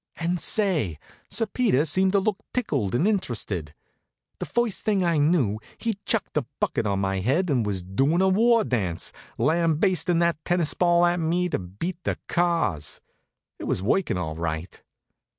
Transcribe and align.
And 0.17 0.39
say, 0.39 0.97
Sir 1.29 1.45
Peter 1.45 1.85
seemed 1.85 2.13
to 2.13 2.19
look 2.19 2.39
tickled 2.55 2.95
and 2.95 3.07
interested. 3.07 3.75
The 4.39 4.47
first 4.47 4.83
thing 4.83 5.05
I 5.05 5.17
knew 5.19 5.59
he'd 5.77 6.03
chucked 6.07 6.33
the 6.33 6.41
bucket 6.59 6.87
on 6.87 6.97
my 6.99 7.19
head 7.19 7.51
and 7.51 7.63
was 7.63 7.83
doin' 7.83 8.19
a 8.19 8.27
war 8.27 8.63
dance, 8.63 9.13
lambastin' 9.37 10.17
that 10.17 10.43
tennis 10.43 10.73
ball 10.73 11.05
at 11.05 11.19
me 11.19 11.49
to 11.49 11.59
beat 11.59 12.03
the 12.03 12.17
cars. 12.27 12.99
It 13.59 13.65
was 13.65 13.83
working, 13.83 14.17
all 14.17 14.33
right. 14.35 14.81